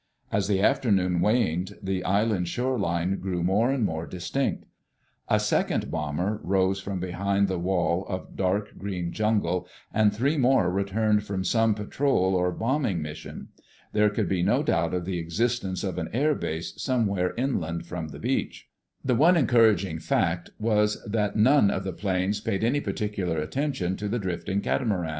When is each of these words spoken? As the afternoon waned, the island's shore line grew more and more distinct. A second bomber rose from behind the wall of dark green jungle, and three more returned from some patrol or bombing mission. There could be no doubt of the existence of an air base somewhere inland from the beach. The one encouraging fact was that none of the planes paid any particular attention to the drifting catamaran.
As 0.31 0.47
the 0.47 0.59
afternoon 0.59 1.21
waned, 1.21 1.77
the 1.79 2.03
island's 2.03 2.49
shore 2.49 2.79
line 2.79 3.19
grew 3.19 3.43
more 3.43 3.69
and 3.69 3.85
more 3.85 4.07
distinct. 4.07 4.65
A 5.29 5.39
second 5.39 5.91
bomber 5.91 6.39
rose 6.43 6.79
from 6.81 6.99
behind 6.99 7.47
the 7.47 7.59
wall 7.59 8.07
of 8.09 8.35
dark 8.35 8.75
green 8.79 9.11
jungle, 9.13 9.67
and 9.93 10.11
three 10.11 10.39
more 10.39 10.71
returned 10.71 11.23
from 11.23 11.43
some 11.43 11.75
patrol 11.75 12.33
or 12.33 12.51
bombing 12.51 12.99
mission. 13.03 13.49
There 13.93 14.09
could 14.09 14.27
be 14.27 14.41
no 14.41 14.63
doubt 14.63 14.95
of 14.95 15.05
the 15.05 15.19
existence 15.19 15.83
of 15.83 15.99
an 15.99 16.09
air 16.13 16.33
base 16.33 16.81
somewhere 16.81 17.35
inland 17.37 17.85
from 17.85 18.07
the 18.07 18.17
beach. 18.17 18.67
The 19.05 19.13
one 19.13 19.37
encouraging 19.37 19.99
fact 19.99 20.49
was 20.59 20.99
that 21.05 21.35
none 21.35 21.69
of 21.69 21.83
the 21.83 21.93
planes 21.93 22.41
paid 22.41 22.63
any 22.63 22.79
particular 22.79 23.37
attention 23.37 23.97
to 23.97 24.07
the 24.09 24.17
drifting 24.17 24.61
catamaran. 24.61 25.09